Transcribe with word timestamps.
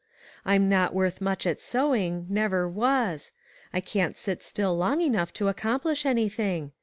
I'm 0.45 0.67
not 0.67 0.95
worth 0.95 1.21
much 1.21 1.45
at 1.45 1.61
sewing; 1.61 2.25
never 2.27 2.67
was; 2.67 3.33
I 3.71 3.81
can't 3.81 4.17
sit 4.17 4.41
still 4.41 4.75
long 4.75 4.99
enough 4.99 5.31
to 5.33 5.47
accomplish 5.47 6.07
anything. 6.07 6.71